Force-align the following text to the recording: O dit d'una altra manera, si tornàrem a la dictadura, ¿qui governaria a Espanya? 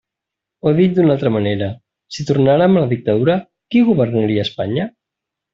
O 0.69 0.71
dit 0.79 0.95
d'una 0.95 1.13
altra 1.15 1.31
manera, 1.35 1.67
si 2.17 2.25
tornàrem 2.31 2.73
a 2.81 2.85
la 2.87 2.91
dictadura, 2.97 3.39
¿qui 3.73 3.87
governaria 3.93 4.47
a 4.47 4.51
Espanya? 4.51 4.93